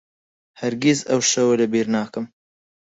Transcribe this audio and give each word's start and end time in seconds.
هەرگیز 0.61 0.99
ئەو 1.09 1.21
شەوە 1.31 1.53
لەبیر 1.61 1.87
ناکەم. 1.95 2.25